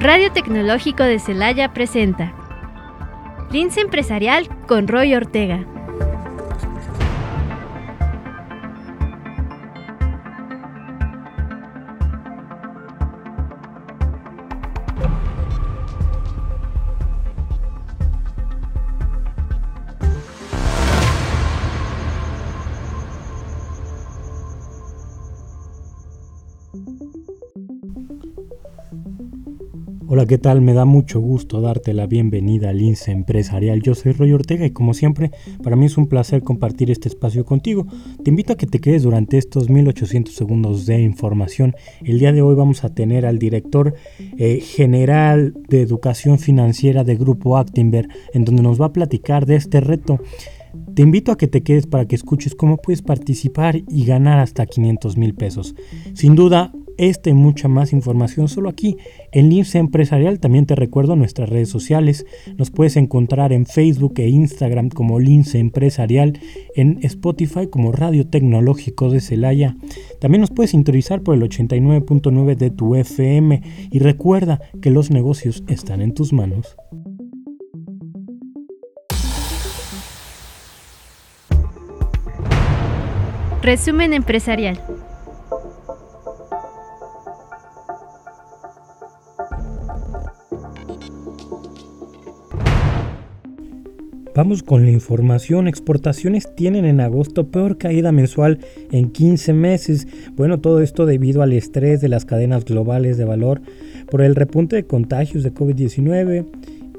[0.00, 2.32] Radio Tecnológico de Celaya presenta
[3.50, 5.66] Lince Empresarial con Roy Ortega.
[30.28, 30.60] ¿Qué tal?
[30.60, 33.80] Me da mucho gusto darte la bienvenida al INSE Empresarial.
[33.80, 35.30] Yo soy Roy Ortega y como siempre,
[35.62, 37.86] para mí es un placer compartir este espacio contigo.
[38.22, 41.74] Te invito a que te quedes durante estos 1800 segundos de información.
[42.04, 43.94] El día de hoy vamos a tener al director
[44.36, 49.56] eh, general de educación financiera de Grupo Actinver, en donde nos va a platicar de
[49.56, 50.20] este reto.
[50.94, 54.66] Te invito a que te quedes para que escuches cómo puedes participar y ganar hasta
[54.66, 55.74] 500 mil pesos.
[56.12, 58.96] Sin duda, esta y mucha más información solo aquí
[59.32, 60.40] en Lince Empresarial.
[60.40, 62.26] También te recuerdo nuestras redes sociales.
[62.56, 66.38] Nos puedes encontrar en Facebook e Instagram como Lince Empresarial,
[66.74, 69.76] en Spotify como Radio Tecnológico de Celaya.
[70.20, 75.64] También nos puedes sintonizar por el 89.9 de tu FM y recuerda que los negocios
[75.68, 76.76] están en tus manos.
[83.62, 84.80] Resumen empresarial.
[94.38, 95.66] Vamos con la información.
[95.66, 98.60] Exportaciones tienen en agosto peor caída mensual
[98.92, 100.06] en 15 meses.
[100.36, 103.60] Bueno, todo esto debido al estrés de las cadenas globales de valor
[104.08, 106.46] por el repunte de contagios de COVID-19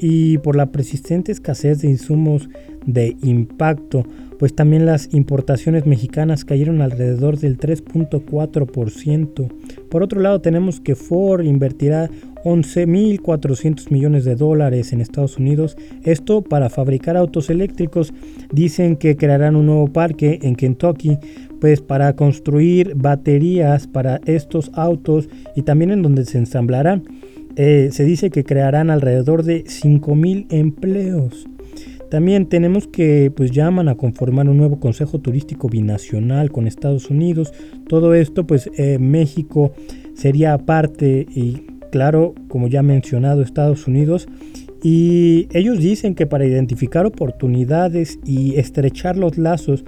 [0.01, 2.49] y por la persistente escasez de insumos
[2.85, 4.05] de impacto,
[4.37, 9.49] pues también las importaciones mexicanas cayeron alrededor del 3.4%.
[9.89, 12.09] Por otro lado, tenemos que Ford invertirá
[12.43, 15.77] 11.400 millones de dólares en Estados Unidos.
[16.03, 18.13] Esto para fabricar autos eléctricos.
[18.51, 21.17] Dicen que crearán un nuevo parque en Kentucky,
[21.59, 27.03] pues para construir baterías para estos autos y también en donde se ensamblarán.
[27.55, 31.47] Eh, se dice que crearán alrededor de 5.000 empleos.
[32.09, 37.53] También tenemos que pues llaman a conformar un nuevo Consejo Turístico Binacional con Estados Unidos.
[37.87, 39.73] Todo esto pues eh, México
[40.15, 44.27] sería parte y claro, como ya mencionado, Estados Unidos.
[44.81, 49.83] Y ellos dicen que para identificar oportunidades y estrechar los lazos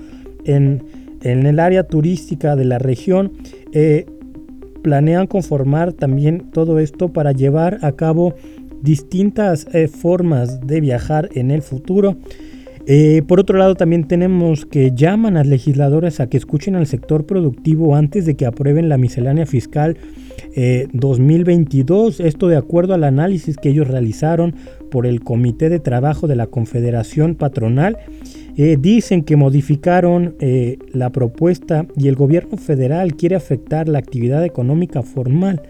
[0.46, 0.84] en,
[1.22, 3.32] el área turística de la región,
[3.74, 4.06] eh,
[4.82, 8.34] planean conformar también todo esto para llevar a cabo
[8.82, 12.18] distintas eh, formas de viajar en el futuro.
[12.88, 17.26] Eh, por otro lado, también tenemos que llaman a legisladores a que escuchen al sector
[17.26, 19.98] productivo antes de que aprueben la miscelánea fiscal
[20.94, 22.20] 2022.
[22.20, 24.56] Eh, Esto de acuerdo al análisis que ellos realizaron
[24.90, 27.98] por el Comité de Trabajo de la Confederación Patronal.
[28.58, 30.36] Eh, dicen que modificaron
[30.92, 35.62] la propuesta y el gobierno federal quiere afectar la actividad económica formal.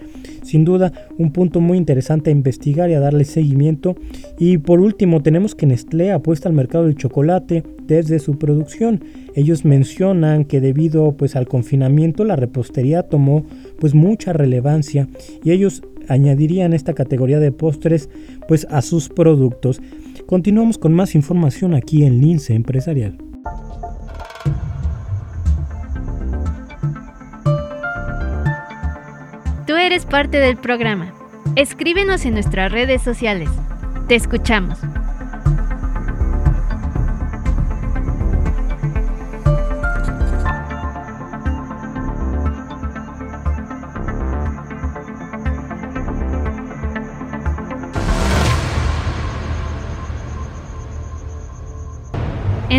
[0.43, 3.95] Sin duda, un punto muy interesante a investigar y a darle seguimiento.
[4.39, 9.03] Y por último, tenemos que Nestlé apuesta al mercado del chocolate desde su producción.
[9.35, 13.45] Ellos mencionan que debido pues al confinamiento la repostería tomó
[13.81, 15.09] pues mucha relevancia
[15.43, 18.09] y ellos añadirían esta categoría de postres
[18.47, 19.81] pues a sus productos.
[20.27, 23.17] Continuamos con más información aquí en Lince Empresarial.
[29.65, 31.13] Tú eres parte del programa.
[31.55, 33.49] Escríbenos en nuestras redes sociales.
[34.07, 34.77] Te escuchamos.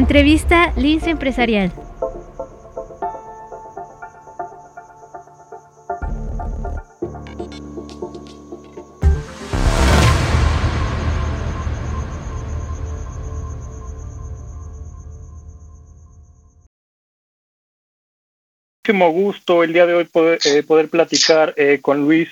[0.02, 1.70] Entrevista Lince Empresarial.
[18.84, 22.28] muchísimo gusto el día de hoy poder, eh, poder platicar eh, con Luis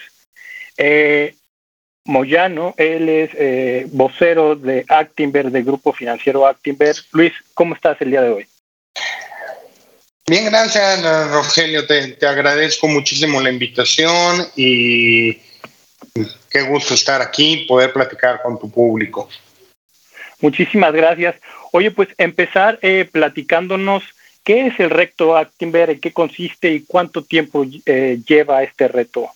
[0.77, 1.37] eh,
[2.05, 2.75] Moyano.
[2.77, 6.97] Él es eh, vocero de Actinver, del grupo financiero Actinver.
[7.13, 8.47] Luis, ¿cómo estás el día de hoy?
[10.27, 11.87] Bien, gracias, Rogelio.
[11.87, 15.35] Te, te agradezco muchísimo la invitación y
[16.51, 19.29] qué gusto estar aquí, poder platicar con tu público.
[20.41, 21.37] Muchísimas gracias.
[21.73, 24.03] Oye, pues empezar eh, platicándonos
[24.43, 29.31] qué es el reto Actinver, en qué consiste y cuánto tiempo eh, lleva este reto.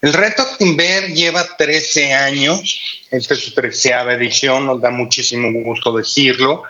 [0.00, 5.96] El reto Timber lleva 13 años, esta es su treceava edición, nos da muchísimo gusto
[5.96, 6.62] decirlo,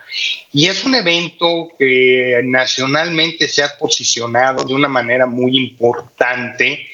[0.51, 6.89] y es un evento que nacionalmente se ha posicionado de una manera muy importante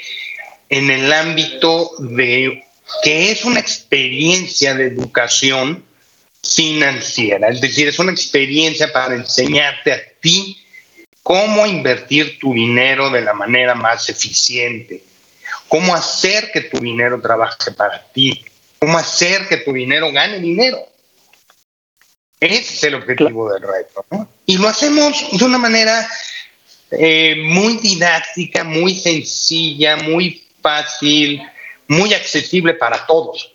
[0.69, 2.64] en el ámbito de
[3.04, 5.84] que es una experiencia de educación
[6.42, 10.58] financiera, es decir, es una experiencia para enseñarte a ti
[11.22, 15.13] cómo invertir tu dinero de la manera más eficiente
[15.69, 18.44] cómo hacer que tu dinero trabaje para ti,
[18.79, 20.79] cómo hacer que tu dinero gane dinero.
[22.41, 24.05] Ese es el objetivo del reto.
[24.11, 24.29] ¿no?
[24.46, 26.06] Y lo hacemos de una manera
[26.91, 31.43] eh, muy didáctica, muy sencilla, muy fácil,
[31.88, 33.55] muy accesible para todos.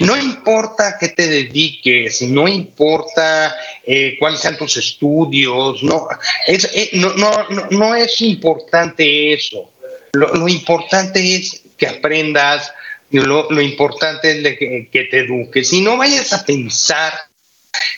[0.00, 6.06] No importa qué te dediques, no importa eh, cuáles sean tus estudios, no
[6.46, 7.30] es, eh, no, no,
[7.70, 9.70] no es importante eso.
[10.14, 12.72] Lo, importante es que aprendas,
[13.10, 14.58] lo, importante es
[14.90, 15.72] que, te eduques.
[15.72, 17.12] Y no vayas a pensar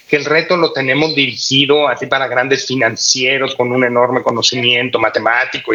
[0.08, 5.72] que el reto lo tenemos dirigido así para grandes financieros con un enorme conocimiento matemático.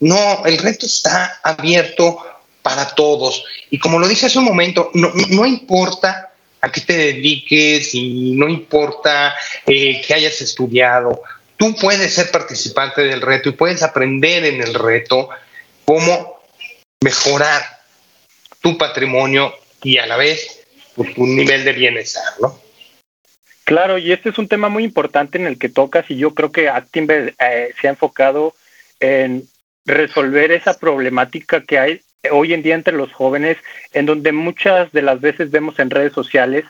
[0.00, 2.18] No, el reto está abierto
[2.62, 3.44] para todos.
[3.70, 8.48] Y como lo dije hace un momento, no, importa a qué te dediques y no
[8.48, 9.34] importa
[9.66, 11.22] eh, que hayas estudiado,
[11.58, 15.28] tú puedes ser participante del reto y puedes aprender en el reto
[15.84, 16.40] cómo
[17.02, 17.62] mejorar
[18.60, 19.52] tu patrimonio
[19.82, 20.64] y a la vez
[20.94, 22.58] pues, tu nivel de bienestar, ¿no?
[23.64, 26.52] Claro, y este es un tema muy importante en el que tocas y yo creo
[26.52, 28.54] que Actimber eh, se ha enfocado
[29.00, 29.48] en
[29.86, 32.00] resolver esa problemática que hay
[32.30, 33.56] hoy en día entre los jóvenes,
[33.92, 36.64] en donde muchas de las veces vemos en redes sociales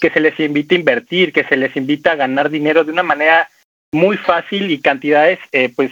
[0.00, 3.02] que se les invita a invertir, que se les invita a ganar dinero de una
[3.02, 3.48] manera
[3.92, 5.90] muy fácil y cantidades eh, pues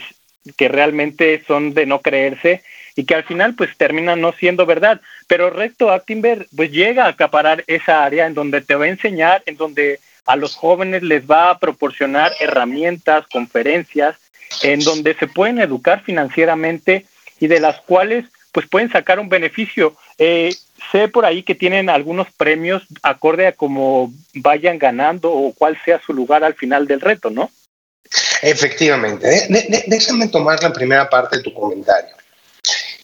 [0.55, 2.63] que realmente son de no creerse
[2.95, 5.01] y que al final pues terminan no siendo verdad.
[5.27, 9.43] Pero Recto Actimber pues llega a acaparar esa área en donde te va a enseñar,
[9.45, 14.15] en donde a los jóvenes les va a proporcionar herramientas, conferencias,
[14.63, 17.05] en donde se pueden educar financieramente
[17.39, 19.95] y de las cuales pues pueden sacar un beneficio.
[20.17, 20.53] Eh,
[20.91, 26.01] sé por ahí que tienen algunos premios acorde a cómo vayan ganando o cuál sea
[26.05, 27.49] su lugar al final del reto, ¿no?
[28.41, 29.47] Efectivamente.
[29.87, 32.15] déjame tomar la primera parte de tu comentario.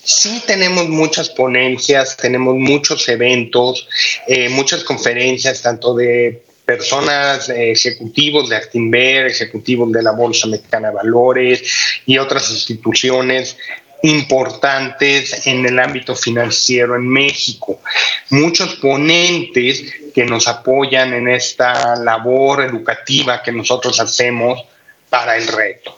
[0.03, 3.87] Sí tenemos muchas ponencias, tenemos muchos eventos,
[4.27, 10.89] eh, muchas conferencias, tanto de personas eh, ejecutivos de Actinver, ejecutivos de la Bolsa Mexicana
[10.89, 11.63] de Valores
[12.05, 13.57] y otras instituciones
[14.03, 17.79] importantes en el ámbito financiero en México.
[18.29, 19.83] Muchos ponentes
[20.13, 24.63] que nos apoyan en esta labor educativa que nosotros hacemos
[25.15, 25.97] para el reto.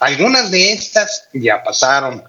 [0.00, 2.24] Algunas de estas ya pasaron,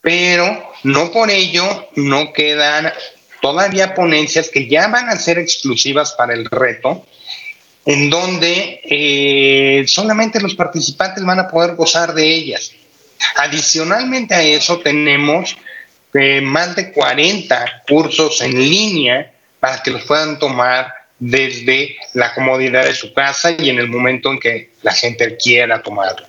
[0.00, 2.92] pero no por ello no quedan
[3.40, 7.04] todavía ponencias que ya van a ser exclusivas para el reto,
[7.84, 12.70] en donde eh, solamente los participantes van a poder gozar de ellas.
[13.34, 15.56] Adicionalmente a eso tenemos
[16.14, 22.84] eh, más de 40 cursos en línea para que los puedan tomar desde la comodidad
[22.84, 26.26] de su casa y en el momento en que la gente quiera tomarlo.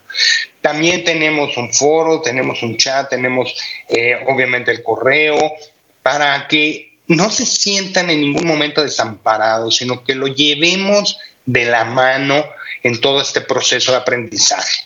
[0.62, 3.56] También tenemos un foro, tenemos un chat, tenemos
[3.90, 5.56] eh, obviamente el correo,
[6.04, 11.86] para que no se sientan en ningún momento desamparados, sino que lo llevemos de la
[11.86, 12.46] mano
[12.84, 14.86] en todo este proceso de aprendizaje.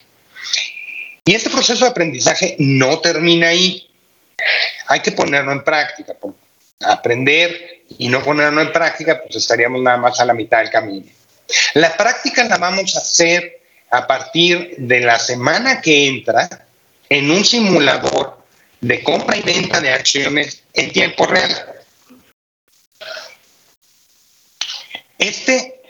[1.26, 3.90] Y este proceso de aprendizaje no termina ahí.
[4.88, 6.14] Hay que ponerlo en práctica.
[6.80, 11.06] Aprender y no ponerlo en práctica, pues estaríamos nada más a la mitad del camino.
[11.74, 16.68] La práctica la vamos a hacer a partir de la semana que entra
[17.10, 18.44] en un simulador
[18.82, 21.74] de compra y venta de acciones en tiempo real.
[25.18, 25.82] Este,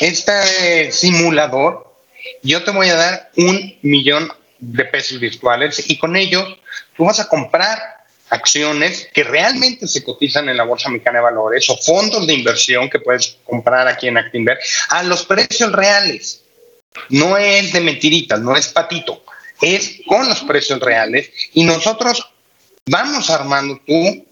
[0.00, 1.94] este simulador,
[2.42, 6.44] yo te voy a dar un millón de pesos virtuales y con ello
[6.96, 7.97] tú vas a comprar
[8.30, 12.90] acciones que realmente se cotizan en la Bolsa Mexicana de Valores o fondos de inversión
[12.90, 14.58] que puedes comprar aquí en Actinver
[14.90, 16.42] a los precios reales.
[17.10, 19.22] No es de mentiritas, no es patito,
[19.60, 22.28] es con los precios reales y nosotros
[22.86, 24.26] vamos armando tu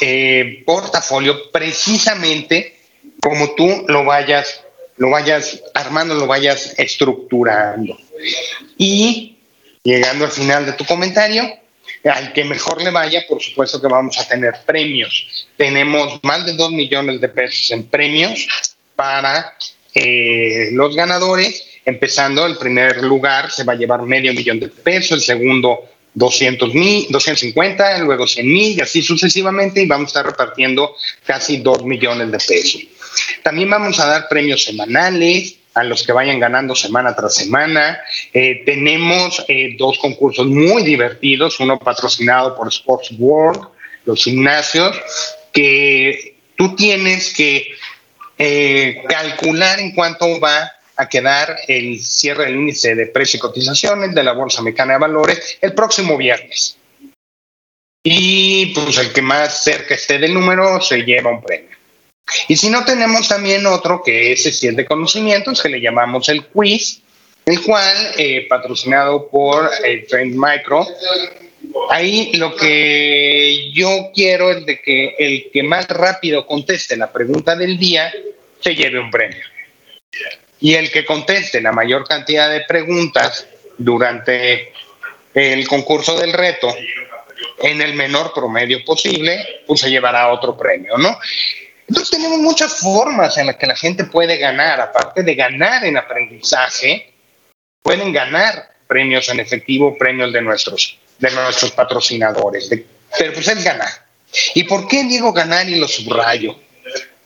[0.00, 2.76] eh, portafolio precisamente
[3.20, 4.60] como tú lo vayas,
[4.96, 7.98] lo vayas armando, lo vayas estructurando.
[8.78, 9.38] Y
[9.82, 11.42] llegando al final de tu comentario,
[12.08, 15.48] al que mejor le vaya, por supuesto que vamos a tener premios.
[15.56, 18.46] Tenemos más de 2 millones de pesos en premios
[18.94, 19.54] para
[19.94, 21.64] eh, los ganadores.
[21.84, 26.74] Empezando, el primer lugar se va a llevar medio millón de pesos, el segundo 200
[26.74, 31.84] mil, 250, luego 100 mil y así sucesivamente y vamos a estar repartiendo casi 2
[31.84, 32.82] millones de pesos.
[33.42, 38.00] También vamos a dar premios semanales a los que vayan ganando semana tras semana.
[38.32, 43.60] Eh, tenemos eh, dos concursos muy divertidos, uno patrocinado por Sports World,
[44.06, 44.98] los gimnasios,
[45.52, 47.68] que tú tienes que
[48.38, 54.14] eh, calcular en cuánto va a quedar el cierre del índice de precio y cotizaciones
[54.14, 56.78] de la Bolsa Mexicana de Valores el próximo viernes.
[58.02, 61.75] Y pues el que más cerca esté del número se lleva un premio.
[62.48, 66.46] Y si no, tenemos también otro que es el de conocimientos, que le llamamos el
[66.46, 67.00] quiz,
[67.44, 70.86] el cual, eh, patrocinado por eh, Trend Micro,
[71.90, 77.54] ahí lo que yo quiero es de que el que más rápido conteste la pregunta
[77.54, 78.12] del día
[78.60, 79.42] se lleve un premio
[80.60, 83.46] y el que conteste la mayor cantidad de preguntas
[83.78, 84.72] durante
[85.34, 86.74] el concurso del reto
[87.58, 91.18] en el menor promedio posible, pues se llevará otro premio, ¿no?
[91.88, 95.96] Entonces tenemos muchas formas en las que la gente puede ganar, aparte de ganar en
[95.96, 97.12] aprendizaje,
[97.82, 102.68] pueden ganar premios en efectivo, premios de nuestros, de nuestros patrocinadores,
[103.18, 103.88] pero pues es ganar.
[104.54, 106.56] ¿Y por qué digo ganar y lo subrayo?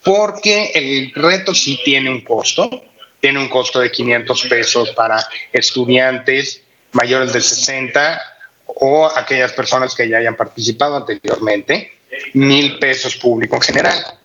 [0.05, 2.85] Porque el reto sí tiene un costo,
[3.21, 6.63] tiene un costo de 500 pesos para estudiantes
[6.93, 8.21] mayores de 60
[8.67, 11.93] o aquellas personas que ya hayan participado anteriormente,
[12.35, 14.20] mil pesos público en general.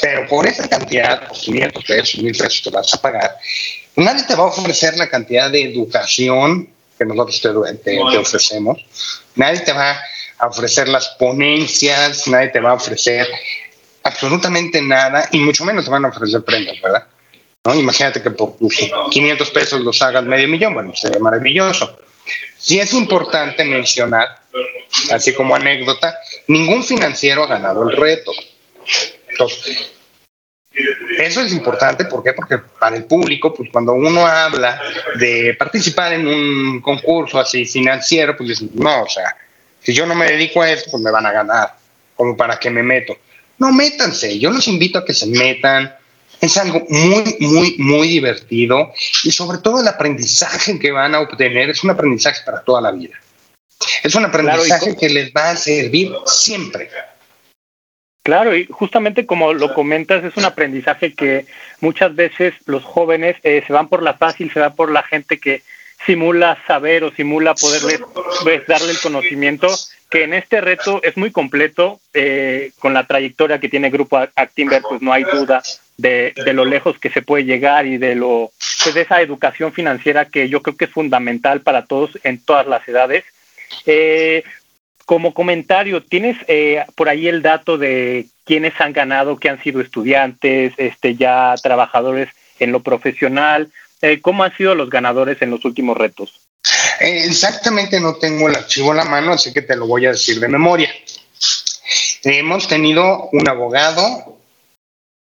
[0.00, 3.36] Pero por esa cantidad, 500 pesos, mil pesos que vas a pagar,
[3.96, 6.68] nadie te va a ofrecer la cantidad de educación
[6.98, 7.50] que nosotros te,
[7.82, 8.84] te ofrecemos,
[9.36, 10.00] nadie te va
[10.38, 13.28] a ofrecer las ponencias, nadie te va a ofrecer
[14.02, 17.06] absolutamente nada y mucho menos te van a ofrecer premios, ¿verdad?
[17.74, 18.56] Imagínate que por
[19.10, 21.98] 500 pesos los hagas medio millón, bueno, sería maravilloso.
[22.56, 24.40] Sí es importante mencionar,
[25.10, 26.16] así como anécdota,
[26.46, 28.32] ningún financiero ha ganado el reto.
[29.38, 29.92] Entonces,
[31.18, 32.32] eso es importante, ¿por qué?
[32.32, 34.80] Porque para el público, pues cuando uno habla
[35.16, 39.36] de participar en un concurso así financiero, pues dicen, no, o sea,
[39.80, 41.76] si yo no me dedico a esto, pues me van a ganar,
[42.16, 43.16] como para que me meto.
[43.58, 45.94] No, métanse, yo los invito a que se metan,
[46.40, 48.92] es algo muy, muy, muy divertido
[49.22, 52.90] y sobre todo el aprendizaje que van a obtener es un aprendizaje para toda la
[52.90, 53.14] vida.
[54.02, 56.90] Es un aprendizaje que les va a servir siempre.
[58.28, 61.46] Claro, y justamente como lo comentas, es un aprendizaje que
[61.80, 65.38] muchas veces los jóvenes eh, se van por la fácil, se van por la gente
[65.38, 65.62] que
[66.04, 68.02] simula saber o simula poderles
[68.42, 69.68] pues, darle el conocimiento,
[70.10, 74.82] que en este reto es muy completo, eh, con la trayectoria que tiene Grupo Actimber,
[74.86, 75.62] pues no hay duda
[75.96, 80.26] de, lo lejos que se puede llegar y de lo pues de esa educación financiera
[80.26, 83.24] que yo creo que es fundamental para todos en todas las edades.
[83.86, 84.44] Eh,
[85.08, 89.80] como comentario, ¿tienes eh, por ahí el dato de quiénes han ganado, que han sido
[89.80, 93.72] estudiantes, este, ya trabajadores en lo profesional?
[94.02, 96.42] Eh, ¿Cómo han sido los ganadores en los últimos retos?
[97.00, 100.40] exactamente no tengo el archivo a la mano, así que te lo voy a decir
[100.40, 100.90] de memoria.
[102.24, 104.36] Hemos tenido un abogado,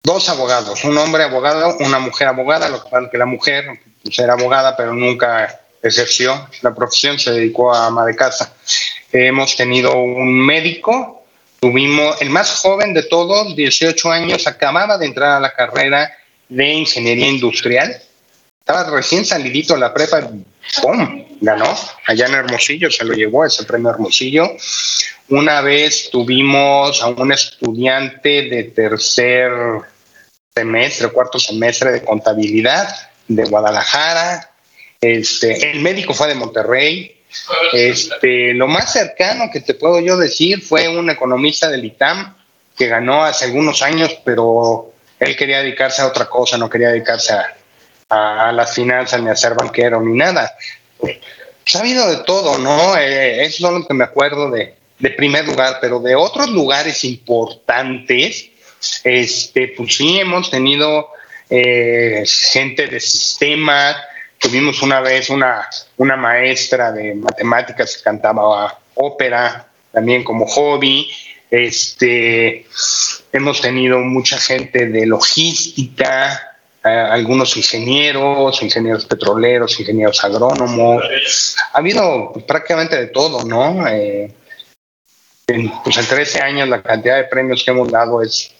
[0.03, 3.81] dos abogados, un hombre abogado, una mujer abogada, lo que pasa es que la mujer
[4.03, 8.53] pues, era abogada, pero nunca ejerció la profesión, se dedicó a ama de casa.
[9.13, 11.25] Hemos tenido un médico,
[11.61, 16.13] tuvimos el más joven de todos, 18 años, acababa de entrar a la carrera
[16.49, 18.01] de ingeniería industrial,
[18.61, 20.31] estaba recién salidito de la prepa,
[20.83, 21.27] ¡pum!
[21.41, 21.75] ganó
[22.07, 24.57] allá en Hermosillo, se lo llevó ese premio Hermosillo.
[25.29, 29.51] Una vez tuvimos a un estudiante de tercer
[30.55, 32.89] semestre, cuarto semestre de contabilidad
[33.29, 34.50] de Guadalajara.
[35.01, 37.17] Este, el médico fue de Monterrey.
[37.73, 42.37] Este, lo más cercano que te puedo yo decir fue un economista del ITAM
[42.77, 47.33] que ganó hace algunos años, pero él quería dedicarse a otra cosa, no quería dedicarse
[47.33, 50.53] a, a las finanzas, ni a ser banquero, ni nada.
[51.75, 52.97] Ha habido de todo, ¿no?
[52.97, 58.51] Eh, es lo que me acuerdo de, de primer lugar, pero de otros lugares importantes,
[59.05, 61.09] este, pues sí, hemos tenido
[61.49, 63.97] eh, gente de sistema,
[64.41, 65.69] tuvimos una vez una,
[65.99, 71.09] una maestra de matemáticas que cantaba ópera, también como hobby,
[71.51, 72.67] este,
[73.33, 81.57] hemos tenido mucha gente de logística, algunos ingenieros, ingenieros petroleros, ingenieros agrónomos.
[81.73, 83.87] Ha habido prácticamente de todo, ¿no?
[83.89, 84.33] Eh,
[85.85, 88.55] pues en 13 años la cantidad de premios que hemos dado es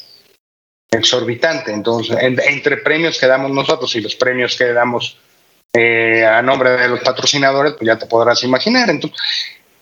[0.91, 1.73] exorbitante.
[1.73, 5.17] Entonces, entre premios que damos nosotros y los premios que damos
[5.73, 8.91] eh, a nombre de los patrocinadores, pues ya te podrás imaginar.
[8.91, 9.19] Entonces,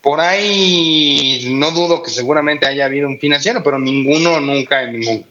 [0.01, 5.27] Por ahí no dudo que seguramente haya habido un financiero, pero ninguno nunca en ningún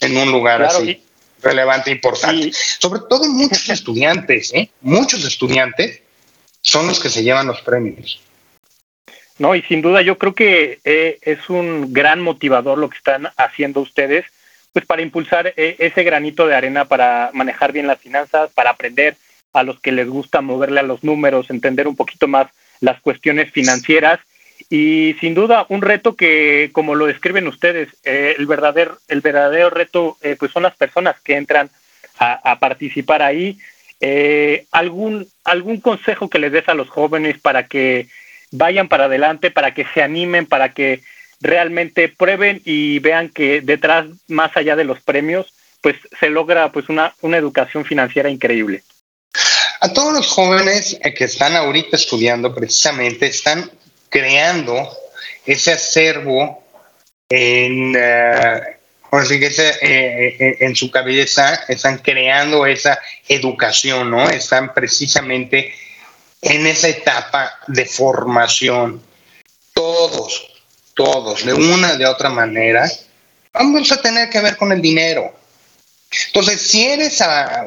[0.00, 1.02] en un lugar así
[1.42, 2.50] relevante e importante.
[2.52, 4.70] Sobre todo muchos estudiantes, ¿eh?
[4.80, 6.02] muchos estudiantes
[6.60, 8.20] son los que se llevan los premios.
[9.38, 13.28] No, y sin duda yo creo que eh, es un gran motivador lo que están
[13.36, 14.24] haciendo ustedes,
[14.72, 19.16] pues para impulsar eh, ese granito de arena para manejar bien las finanzas, para aprender
[19.56, 22.48] a los que les gusta moverle a los números, entender un poquito más
[22.80, 24.20] las cuestiones financieras
[24.68, 29.70] y sin duda un reto que como lo describen ustedes eh, el verdadero el verdadero
[29.70, 31.70] reto pues son las personas que entran
[32.18, 33.58] a, participar ahí
[34.72, 38.08] algún algún consejo que les des a los jóvenes para que
[38.50, 41.00] vayan para adelante, para que se animen, para que
[41.40, 46.88] realmente prueben y vean que detrás, más allá de los premios, pues se logra pues
[46.88, 48.82] una, una educación financiera increíble.
[49.86, 53.70] A todos los jóvenes que están ahorita estudiando precisamente están
[54.08, 54.90] creando
[55.44, 56.60] ese acervo
[57.28, 58.60] en, uh,
[59.12, 64.28] en su cabeza, están creando esa educación, ¿no?
[64.28, 65.72] Están precisamente
[66.42, 69.00] en esa etapa de formación.
[69.72, 70.50] Todos,
[70.94, 72.90] todos, de una de otra manera,
[73.52, 75.32] vamos a tener que ver con el dinero.
[76.28, 77.22] Entonces, si eres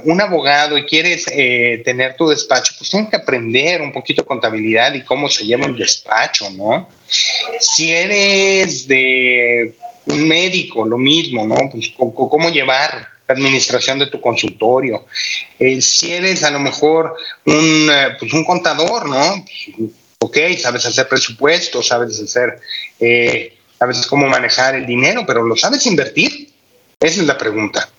[0.05, 4.27] un abogado y quieres eh, tener tu despacho, pues tienes que aprender un poquito de
[4.27, 6.89] contabilidad y cómo se lleva un despacho, ¿no?
[7.59, 9.75] Si eres de
[10.05, 11.69] un médico, lo mismo, ¿no?
[11.69, 15.05] Pues cómo llevar administración de tu consultorio.
[15.57, 17.15] Eh, si eres a lo mejor
[17.45, 19.45] un, eh, pues un contador, ¿no?
[20.19, 22.59] Ok, sabes hacer presupuestos, sabes hacer,
[22.99, 26.49] eh, sabes cómo manejar el dinero, pero ¿lo sabes invertir?
[26.99, 27.89] Esa es la pregunta.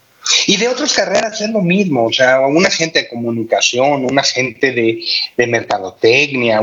[0.47, 4.73] Y de otras carreras es lo mismo, o sea, un agente de comunicación, un agente
[4.73, 5.05] de,
[5.37, 6.61] de mercadotecnia,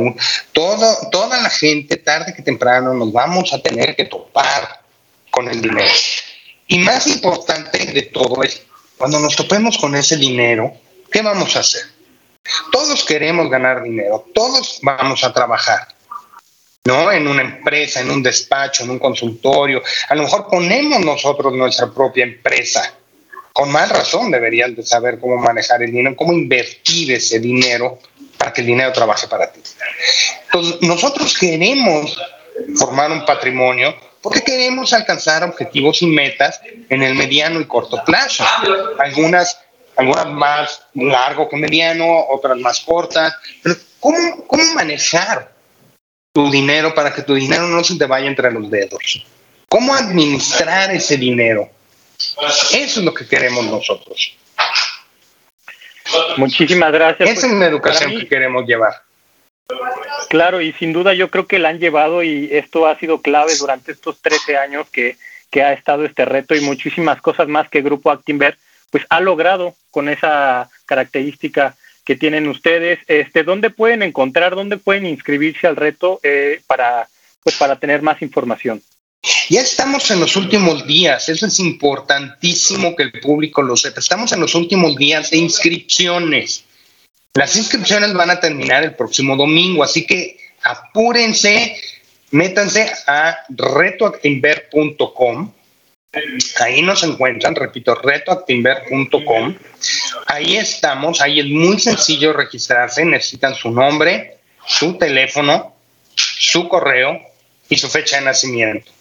[0.51, 4.81] todo, toda la gente tarde que temprano nos vamos a tener que topar
[5.31, 5.91] con el dinero.
[6.67, 8.61] Y más importante de todo es,
[8.97, 10.73] cuando nos topemos con ese dinero,
[11.11, 11.83] ¿qué vamos a hacer?
[12.71, 15.87] Todos queremos ganar dinero, todos vamos a trabajar,
[16.85, 17.11] ¿no?
[17.11, 19.81] En una empresa, en un despacho, en un consultorio.
[20.09, 22.93] A lo mejor ponemos nosotros nuestra propia empresa.
[23.57, 27.97] Con más razón deberían de saber cómo manejar el dinero, cómo invertir ese dinero
[28.37, 29.59] para que el dinero trabaje para ti.
[30.45, 32.21] Entonces, nosotros queremos
[32.75, 38.45] formar un patrimonio porque queremos alcanzar objetivos y metas en el mediano y corto plazo.
[38.99, 39.59] Algunas,
[39.95, 43.33] algunas más largo que mediano, otras más cortas.
[43.63, 45.51] Pero ¿cómo, ¿cómo manejar
[46.31, 49.25] tu dinero para que tu dinero no se te vaya entre los dedos?
[49.67, 51.71] ¿Cómo administrar ese dinero?
[52.17, 54.35] Eso es lo que queremos nosotros.
[56.37, 57.29] Muchísimas gracias.
[57.29, 58.93] Esa es la educación que queremos llevar.
[60.29, 63.55] Claro, y sin duda yo creo que la han llevado y esto ha sido clave
[63.57, 65.17] durante estos 13 años que,
[65.51, 68.57] que ha estado este reto y muchísimas cosas más que Grupo Actinver
[68.89, 71.75] pues ha logrado con esa característica
[72.05, 72.99] que tienen ustedes.
[73.07, 77.07] Este, ¿Dónde pueden encontrar, dónde pueden inscribirse al reto eh, para,
[77.43, 78.81] pues, para tener más información?
[79.49, 83.99] Ya estamos en los últimos días, eso es importantísimo que el público lo sepa.
[83.99, 86.63] Estamos en los últimos días de inscripciones.
[87.33, 91.77] Las inscripciones van a terminar el próximo domingo, así que apúrense,
[92.31, 95.53] métanse a retoactinver.com.
[96.59, 99.55] Ahí nos encuentran, repito, retoactinver.com.
[100.25, 105.75] Ahí estamos, ahí es muy sencillo registrarse, necesitan su nombre, su teléfono,
[106.15, 107.21] su correo
[107.69, 108.91] y su fecha de nacimiento.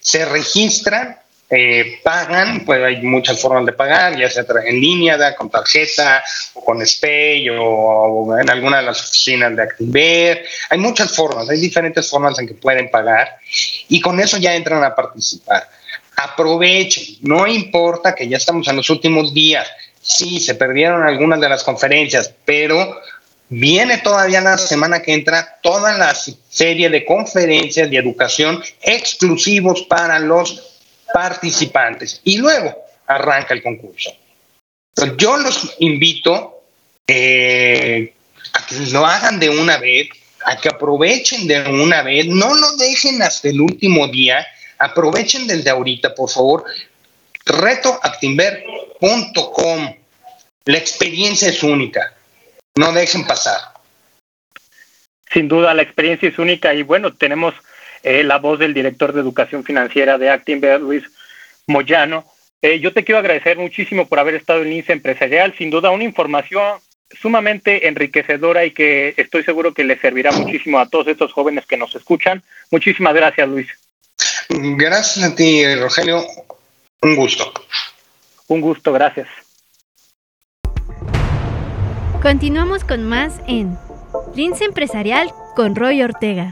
[0.00, 1.18] Se registran
[1.52, 6.22] eh, pagan, pues hay muchas formas de pagar, ya sea en línea, con tarjeta,
[6.54, 10.44] o con SPAY, o, en alguna de las oficinas de Activer.
[10.68, 13.38] Hay muchas formas, hay diferentes formas en que pueden pagar
[13.88, 15.68] y con eso ya entran a participar.
[16.14, 19.66] Aprovechen, no importa que ya estamos en los últimos días,
[20.00, 23.00] sí, se perdieron algunas de las conferencias, pero
[23.52, 30.20] Viene todavía la semana que entra toda la serie de conferencias de educación exclusivos para
[30.20, 30.78] los
[31.12, 32.72] participantes y luego
[33.08, 34.16] arranca el concurso.
[35.16, 36.62] yo los invito
[37.08, 38.14] eh,
[38.52, 40.10] a que lo hagan de una vez,
[40.44, 44.46] a que aprovechen de una vez, no lo dejen hasta el último día,
[44.78, 46.66] aprovechen desde ahorita, por favor.
[47.46, 49.96] Retoactimber.com.
[50.66, 52.14] La experiencia es única.
[52.80, 53.58] No dejen pasar.
[55.30, 57.52] Sin duda, la experiencia es única y bueno, tenemos
[58.02, 61.04] eh, la voz del director de educación financiera de Actinver, Luis
[61.66, 62.24] Moyano.
[62.62, 65.54] Eh, yo te quiero agradecer muchísimo por haber estado en INSE Empresarial.
[65.58, 66.80] Sin duda, una información
[67.20, 71.76] sumamente enriquecedora y que estoy seguro que le servirá muchísimo a todos estos jóvenes que
[71.76, 72.42] nos escuchan.
[72.70, 73.68] Muchísimas gracias, Luis.
[74.48, 76.24] Gracias a ti, Rogelio.
[77.02, 77.52] Un gusto.
[78.46, 79.28] Un gusto, gracias.
[82.22, 83.78] Continuamos con más en
[84.34, 86.50] Lince Empresarial con Roy Ortega.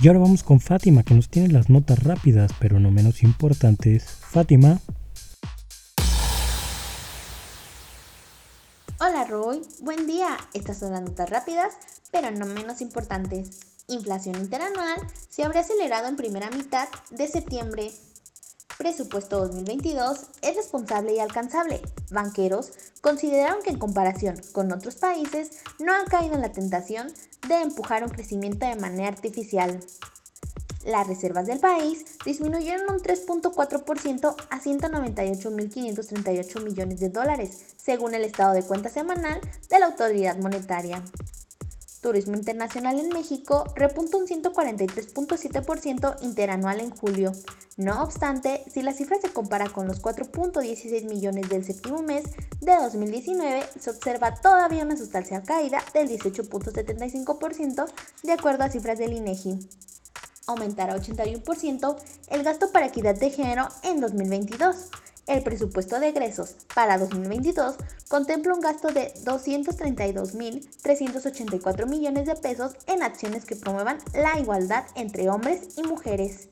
[0.00, 4.04] Y ahora vamos con Fátima, que nos tiene las notas rápidas, pero no menos importantes.
[4.04, 4.80] Fátima.
[8.98, 10.38] Hola Roy, buen día.
[10.54, 11.74] Estas son las notas rápidas,
[12.10, 13.60] pero no menos importantes.
[13.88, 14.96] Inflación interanual
[15.28, 17.92] se habría acelerado en primera mitad de septiembre.
[18.78, 21.80] Presupuesto 2022 es responsable y alcanzable.
[22.10, 27.12] Banqueros consideraron que en comparación con otros países no han caído en la tentación
[27.46, 29.78] de empujar un crecimiento de manera artificial.
[30.84, 38.52] Las reservas del país disminuyeron un 3.4% a 198.538 millones de dólares, según el estado
[38.54, 39.40] de cuenta semanal
[39.70, 41.02] de la autoridad monetaria.
[42.04, 47.32] Turismo internacional en México repunta un 143.7% interanual en julio.
[47.78, 52.24] No obstante, si la cifra se compara con los 4.16 millones del séptimo mes
[52.60, 57.86] de 2019, se observa todavía una sustancial caída del 18.75%
[58.22, 59.66] de acuerdo a cifras del INEGI.
[60.46, 61.96] Aumentará 81%
[62.28, 64.90] el gasto para equidad de género en 2022
[65.26, 67.76] el presupuesto de egresos para 2022
[68.08, 75.28] contempla un gasto de 232.384 millones de pesos en acciones que promuevan la igualdad entre
[75.30, 76.48] hombres y mujeres.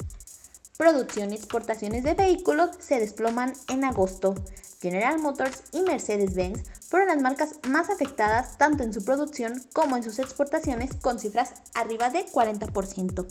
[0.77, 4.35] Producción y exportaciones de vehículos se desploman en agosto.
[4.81, 10.03] General Motors y Mercedes-Benz fueron las marcas más afectadas tanto en su producción como en
[10.03, 13.25] sus exportaciones con cifras arriba de 40%.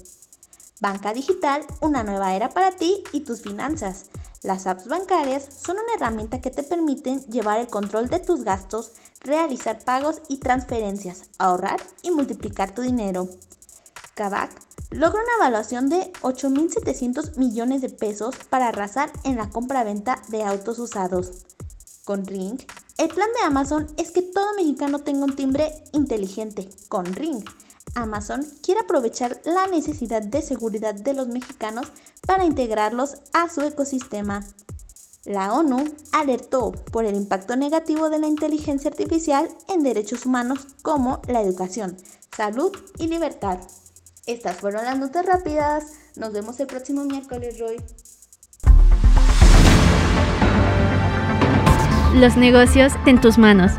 [0.79, 4.05] Banca Digital, una nueva era para ti y tus finanzas.
[4.43, 8.93] Las apps bancarias son una herramienta que te permiten llevar el control de tus gastos,
[9.19, 13.29] realizar pagos y transferencias, ahorrar y multiplicar tu dinero.
[14.15, 14.49] Kavak
[14.89, 20.79] logra una evaluación de 8.700 millones de pesos para arrasar en la compra-venta de autos
[20.79, 21.45] usados.
[22.03, 22.59] Con Ring,
[22.97, 26.67] el plan de Amazon es que todo mexicano tenga un timbre inteligente.
[26.89, 27.43] Con Ring,
[27.95, 31.87] Amazon quiere aprovechar la necesidad de seguridad de los mexicanos
[32.25, 34.43] para integrarlos a su ecosistema.
[35.25, 41.21] La ONU alertó por el impacto negativo de la inteligencia artificial en derechos humanos como
[41.27, 41.95] la educación,
[42.35, 43.59] salud y libertad.
[44.25, 45.93] Estas fueron las notas rápidas.
[46.15, 47.77] Nos vemos el próximo miércoles, Roy.
[52.15, 53.71] Los negocios en tus manos.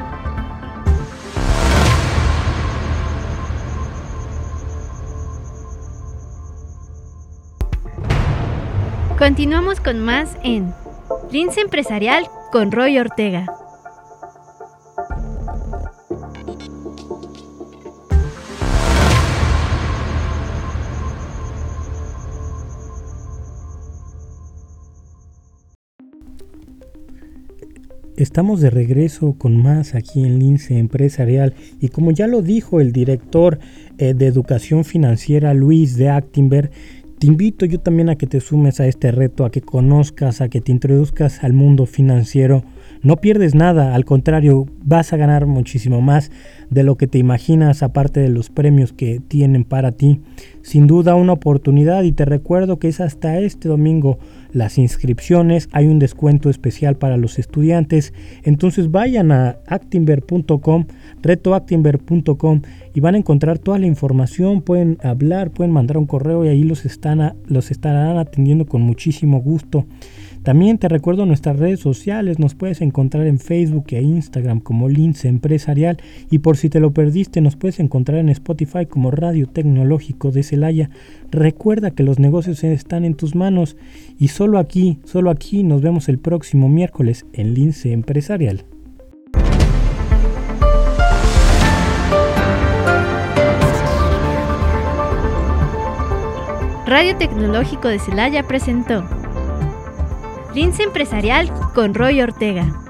[9.22, 10.74] Continuamos con más en
[11.30, 13.46] Lince Empresarial con Roy Ortega.
[28.16, 32.92] Estamos de regreso con más aquí en Lince Empresarial y como ya lo dijo el
[32.92, 33.61] director
[33.98, 36.72] eh, de Educación Financiera Luis de Actinberg,
[37.22, 40.48] te invito yo también a que te sumes a este reto, a que conozcas, a
[40.48, 42.64] que te introduzcas al mundo financiero.
[43.04, 46.32] No pierdes nada, al contrario, vas a ganar muchísimo más
[46.68, 50.20] de lo que te imaginas, aparte de los premios que tienen para ti.
[50.62, 54.18] Sin duda una oportunidad y te recuerdo que es hasta este domingo
[54.53, 60.87] las inscripciones, hay un descuento especial para los estudiantes, entonces vayan a actinver.com,
[61.22, 62.62] retoactinver.com
[62.94, 66.64] y van a encontrar toda la información, pueden hablar, pueden mandar un correo y ahí
[66.64, 69.87] los, están los estarán atendiendo con muchísimo gusto.
[70.42, 75.29] También te recuerdo nuestras redes sociales, nos puedes encontrar en Facebook e Instagram como Lince
[75.29, 75.98] Empresarial
[76.33, 80.42] y por si te lo perdiste nos puedes encontrar en Spotify como Radio Tecnológico de
[80.53, 80.91] Celaya.
[81.31, 83.79] Recuerda que los negocios están en tus manos
[84.19, 88.67] y solo aquí, solo aquí nos vemos el próximo miércoles en Lince Empresarial.
[96.87, 99.09] Radio Tecnológico de Celaya presentó
[100.55, 102.82] Lince Empresarial con Roy Ortega.